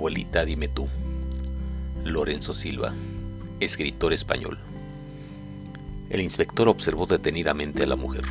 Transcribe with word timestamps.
Abuelita, 0.00 0.46
dime 0.46 0.66
tú. 0.66 0.88
Lorenzo 2.06 2.54
Silva, 2.54 2.94
escritor 3.60 4.14
español. 4.14 4.56
El 6.08 6.22
inspector 6.22 6.68
observó 6.68 7.04
detenidamente 7.04 7.82
a 7.82 7.86
la 7.86 7.96
mujer. 7.96 8.24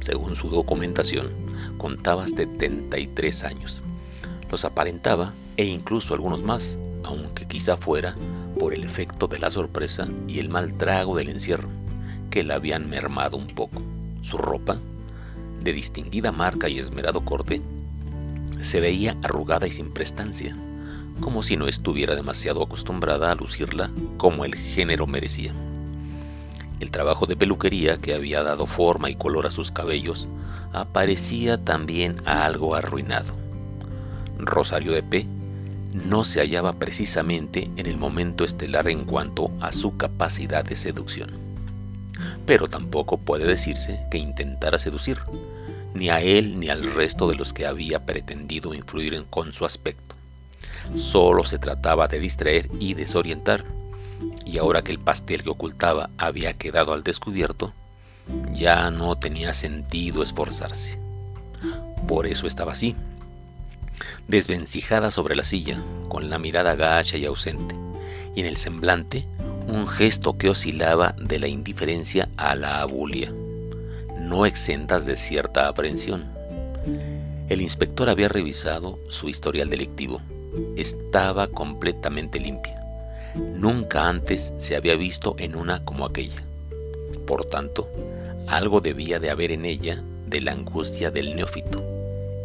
Según 0.00 0.34
su 0.34 0.48
documentación, 0.48 1.28
contaba 1.78 2.26
73 2.26 3.44
años. 3.44 3.80
Los 4.50 4.64
aparentaba 4.64 5.32
e 5.56 5.64
incluso 5.64 6.14
algunos 6.14 6.42
más, 6.42 6.80
aunque 7.04 7.46
quizá 7.46 7.76
fuera 7.76 8.16
por 8.58 8.74
el 8.74 8.82
efecto 8.82 9.28
de 9.28 9.38
la 9.38 9.52
sorpresa 9.52 10.08
y 10.26 10.40
el 10.40 10.48
mal 10.48 10.76
trago 10.76 11.14
del 11.16 11.28
encierro, 11.28 11.68
que 12.28 12.42
la 12.42 12.56
habían 12.56 12.90
mermado 12.90 13.36
un 13.36 13.54
poco. 13.54 13.80
Su 14.22 14.36
ropa, 14.36 14.80
de 15.62 15.72
distinguida 15.72 16.32
marca 16.32 16.68
y 16.68 16.80
esmerado 16.80 17.24
corte, 17.24 17.62
se 18.60 18.80
veía 18.80 19.16
arrugada 19.22 19.68
y 19.68 19.70
sin 19.70 19.92
prestancia, 19.92 20.56
como 21.20 21.42
si 21.42 21.56
no 21.56 21.68
estuviera 21.68 22.14
demasiado 22.14 22.62
acostumbrada 22.62 23.30
a 23.30 23.34
lucirla 23.34 23.90
como 24.16 24.44
el 24.44 24.54
género 24.54 25.06
merecía. 25.06 25.52
El 26.80 26.90
trabajo 26.90 27.26
de 27.26 27.36
peluquería 27.36 27.98
que 28.00 28.14
había 28.14 28.42
dado 28.42 28.66
forma 28.66 29.08
y 29.10 29.14
color 29.14 29.46
a 29.46 29.50
sus 29.50 29.70
cabellos 29.70 30.28
aparecía 30.72 31.56
también 31.56 32.16
algo 32.26 32.74
arruinado. 32.74 33.32
Rosario 34.38 34.92
de 34.92 35.02
P 35.02 35.26
no 35.94 36.24
se 36.24 36.40
hallaba 36.40 36.72
precisamente 36.74 37.70
en 37.76 37.86
el 37.86 37.96
momento 37.96 38.44
estelar 38.44 38.88
en 38.88 39.04
cuanto 39.04 39.50
a 39.60 39.70
su 39.70 39.96
capacidad 39.96 40.64
de 40.64 40.74
seducción. 40.74 41.30
Pero 42.46 42.68
tampoco 42.68 43.16
puede 43.16 43.46
decirse 43.46 44.00
que 44.10 44.18
intentara 44.18 44.78
seducir, 44.78 45.18
ni 45.94 46.10
a 46.10 46.20
él 46.20 46.58
ni 46.58 46.68
al 46.68 46.82
resto 46.82 47.28
de 47.28 47.36
los 47.36 47.52
que 47.52 47.66
había 47.66 48.04
pretendido 48.04 48.74
influir 48.74 49.24
con 49.30 49.52
su 49.52 49.64
aspecto. 49.64 50.03
Solo 50.94 51.44
se 51.44 51.58
trataba 51.58 52.08
de 52.08 52.20
distraer 52.20 52.68
y 52.80 52.94
desorientar, 52.94 53.64
y 54.44 54.58
ahora 54.58 54.82
que 54.82 54.92
el 54.92 54.98
pastel 54.98 55.42
que 55.42 55.50
ocultaba 55.50 56.10
había 56.18 56.52
quedado 56.54 56.92
al 56.92 57.02
descubierto, 57.02 57.72
ya 58.52 58.90
no 58.90 59.16
tenía 59.16 59.52
sentido 59.52 60.22
esforzarse. 60.22 60.98
Por 62.06 62.26
eso 62.26 62.46
estaba 62.46 62.72
así, 62.72 62.94
desvencijada 64.28 65.10
sobre 65.10 65.34
la 65.34 65.44
silla, 65.44 65.82
con 66.08 66.30
la 66.30 66.38
mirada 66.38 66.74
gacha 66.74 67.16
y 67.16 67.24
ausente, 67.24 67.74
y 68.34 68.40
en 68.40 68.46
el 68.46 68.56
semblante 68.56 69.26
un 69.66 69.88
gesto 69.88 70.36
que 70.36 70.50
oscilaba 70.50 71.14
de 71.18 71.38
la 71.38 71.48
indiferencia 71.48 72.28
a 72.36 72.54
la 72.54 72.80
abulia 72.80 73.32
no 74.24 74.46
exentas 74.46 75.06
de 75.06 75.16
cierta 75.16 75.68
aprehensión. 75.68 76.24
El 77.48 77.60
inspector 77.60 78.08
había 78.08 78.28
revisado 78.28 78.98
su 79.08 79.28
historial 79.28 79.68
delictivo. 79.68 80.20
Estaba 80.76 81.48
completamente 81.48 82.38
limpia. 82.38 82.80
Nunca 83.34 84.08
antes 84.08 84.54
se 84.58 84.76
había 84.76 84.96
visto 84.96 85.34
en 85.38 85.56
una 85.56 85.84
como 85.84 86.06
aquella. 86.06 86.42
Por 87.26 87.44
tanto, 87.44 87.88
algo 88.46 88.80
debía 88.80 89.18
de 89.18 89.30
haber 89.30 89.50
en 89.50 89.64
ella 89.64 90.02
de 90.26 90.40
la 90.40 90.52
angustia 90.52 91.10
del 91.10 91.34
neófito. 91.34 91.82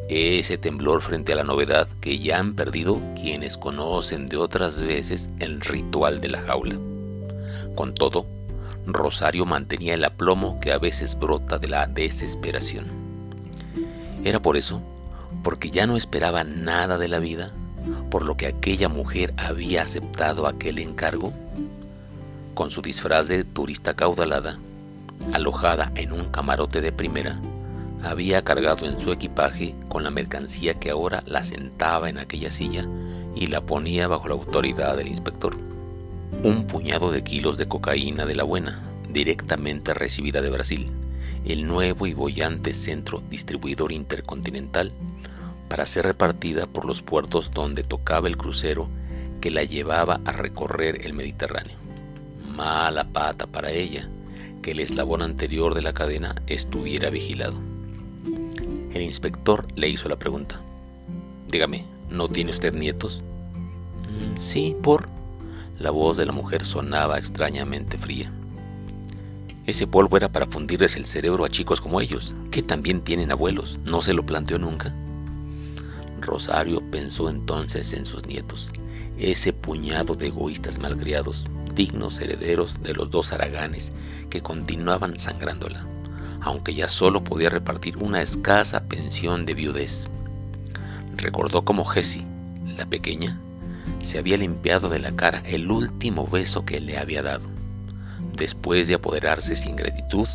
Ese 0.10 0.58
temblor 0.58 1.02
frente 1.02 1.34
a 1.34 1.36
la 1.36 1.44
novedad 1.44 1.88
que 2.02 2.18
ya 2.18 2.40
han 2.40 2.56
perdido 2.56 3.00
quienes 3.20 3.58
conocen 3.58 4.28
de 4.28 4.38
otras 4.38 4.82
veces 4.82 5.30
el 5.40 5.62
ritual 5.62 6.20
de 6.20 6.30
la 6.30 6.42
jaula. 6.42 6.76
Con 7.76 7.94
todo, 7.94 8.26
Rosario 8.88 9.46
mantenía 9.46 9.94
el 9.94 10.04
aplomo 10.04 10.60
que 10.60 10.72
a 10.72 10.80
veces 10.80 11.18
brota 11.18 11.60
de 11.60 11.68
la 11.68 11.86
desesperación. 11.86 12.88
Era 14.24 14.42
por 14.42 14.58
eso, 14.58 14.82
porque 15.44 15.70
ya 15.70 15.86
no 15.86 15.96
esperaba 15.96 16.44
nada 16.44 16.98
de 16.98 17.08
la 17.08 17.20
vida, 17.20 17.54
por 18.10 18.24
lo 18.24 18.36
que 18.38 18.48
aquella 18.48 18.90
mujer 18.90 19.34
había 19.38 19.84
aceptado 19.84 20.48
aquel 20.48 20.80
encargo. 20.80 21.34
Con 22.54 22.72
su 22.72 22.82
disfraz 22.82 23.28
de 23.28 23.44
turista 23.44 23.96
caudalada, 23.96 24.58
alojada 25.34 25.92
en 25.96 26.12
un 26.12 26.26
camarote 26.26 26.82
de 26.82 26.92
primera, 26.92 27.40
había 28.04 28.44
cargado 28.44 28.86
en 28.86 29.00
su 29.00 29.12
equipaje 29.12 29.76
con 29.88 30.04
la 30.04 30.12
mercancía 30.12 30.74
que 30.74 30.90
ahora 30.90 31.24
la 31.26 31.44
sentaba 31.44 32.10
en 32.10 32.18
aquella 32.18 32.52
silla 32.52 32.86
y 33.36 33.48
la 33.48 33.62
ponía 33.62 34.08
bajo 34.08 34.28
la 34.28 34.36
autoridad 34.36 34.98
del 34.98 35.08
inspector 35.08 35.56
un 36.44 36.66
puñado 36.66 37.12
de 37.12 37.24
kilos 37.24 37.58
de 37.58 37.68
cocaína 37.68 38.26
de 38.26 38.36
la 38.36 38.44
buena, 38.44 38.82
directamente 39.12 39.94
recibida 39.94 40.42
de 40.42 40.50
Brasil, 40.50 40.90
el 41.46 41.68
nuevo 41.68 42.08
y 42.08 42.14
bollante 42.14 42.74
centro 42.74 43.22
distribuidor 43.30 43.92
intercontinental, 43.92 44.92
para 45.70 45.86
ser 45.86 46.06
repartida 46.06 46.66
por 46.66 46.86
los 46.86 47.02
puertos 47.02 47.52
donde 47.52 47.84
tocaba 47.84 48.28
el 48.28 48.38
crucero 48.38 48.90
que 49.40 49.52
la 49.52 49.64
llevaba 49.64 50.20
a 50.26 50.32
recorrer 50.32 51.06
el 51.06 51.14
Mediterráneo. 51.14 51.78
Mala 52.56 53.06
pata 53.06 53.48
para 53.48 53.72
ella 53.72 54.10
que 54.62 54.72
el 54.72 54.80
eslabón 54.82 55.22
anterior 55.22 55.76
de 55.76 55.82
la 55.82 55.94
cadena 55.94 56.36
estuviera 56.48 57.10
vigilado. 57.10 57.58
El 58.94 59.04
inspector 59.04 59.66
le 59.76 59.88
hizo 59.88 60.10
la 60.10 60.18
pregunta. 60.18 60.60
Dígame, 61.48 61.86
¿no 62.10 62.28
tiene 62.28 62.52
usted 62.52 62.74
nietos? 62.74 63.22
Mm, 64.10 64.38
sí, 64.38 64.76
por... 64.82 65.08
La 65.78 65.92
voz 65.92 66.18
de 66.18 66.26
la 66.26 66.34
mujer 66.34 66.66
sonaba 66.66 67.18
extrañamente 67.18 67.98
fría. 67.98 68.30
Ese 69.66 69.88
polvo 69.88 70.18
era 70.18 70.28
para 70.28 70.46
fundirles 70.46 70.98
el 70.98 71.06
cerebro 71.06 71.46
a 71.46 71.50
chicos 71.50 71.80
como 71.80 72.02
ellos, 72.02 72.36
que 72.52 72.62
también 72.62 73.02
tienen 73.02 73.32
abuelos. 73.32 73.80
¿No 73.86 74.02
se 74.02 74.14
lo 74.14 74.26
planteó 74.26 74.60
nunca? 74.60 74.94
Rosario 76.22 76.82
pensó 76.92 77.30
entonces 77.30 77.94
en 77.94 78.06
sus 78.06 78.26
nietos, 78.26 78.72
ese 79.18 79.54
puñado 79.54 80.16
de 80.16 80.28
egoístas 80.28 80.80
malcriados, 80.80 81.48
dignos 81.76 82.20
herederos 82.20 82.82
de 82.82 82.94
los 82.94 83.10
dos 83.12 83.34
haraganes 83.34 83.94
que 84.30 84.42
continuaban 84.42 85.18
sangrándola, 85.18 85.86
aunque 86.42 86.74
ya 86.74 86.88
solo 86.88 87.24
podía 87.24 87.50
repartir 87.50 87.98
una 87.98 88.22
escasa 88.22 88.84
pensión 88.84 89.46
de 89.46 89.54
viudez. 89.54 90.08
Recordó 91.18 91.64
cómo 91.64 91.84
Jessie, 91.86 92.26
la 92.78 92.86
pequeña, 92.86 93.40
se 94.02 94.18
había 94.18 94.38
limpiado 94.38 94.90
de 94.90 95.00
la 95.00 95.12
cara 95.12 95.42
el 95.46 95.70
último 95.70 96.26
beso 96.28 96.64
que 96.64 96.80
le 96.80 96.98
había 96.98 97.22
dado, 97.22 97.46
después 98.36 98.88
de 98.88 98.96
apoderarse 98.96 99.56
sin 99.56 99.76
gratitud 99.76 100.28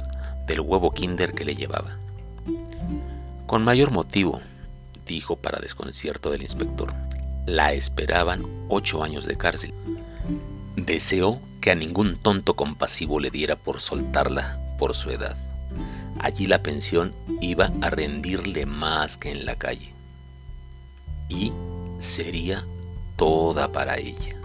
del 0.46 0.60
huevo 0.60 0.92
kinder 0.92 1.32
que 1.32 1.44
le 1.44 1.54
llevaba. 1.54 1.96
Con 3.46 3.64
mayor 3.64 3.90
motivo, 3.90 4.40
dijo 5.06 5.36
para 5.36 5.60
desconcierto 5.60 6.30
del 6.30 6.42
inspector, 6.42 6.92
la 7.46 7.72
esperaban 7.72 8.44
ocho 8.68 9.02
años 9.02 9.26
de 9.26 9.36
cárcel. 9.36 9.72
Deseó 10.76 11.40
que 11.60 11.70
a 11.70 11.74
ningún 11.74 12.16
tonto 12.16 12.54
compasivo 12.56 13.20
le 13.20 13.30
diera 13.30 13.56
por 13.56 13.80
soltarla 13.80 14.58
por 14.78 14.94
su 14.94 15.10
edad. 15.10 15.36
Allí 16.20 16.46
la 16.46 16.62
pensión 16.62 17.12
iba 17.40 17.70
a 17.80 17.90
rendirle 17.90 18.66
más 18.66 19.18
que 19.18 19.30
en 19.30 19.44
la 19.44 19.56
calle. 19.56 19.92
Y 21.28 21.52
sería 21.98 22.64
toda 23.16 23.72
para 23.72 23.98
ella. 23.98 24.36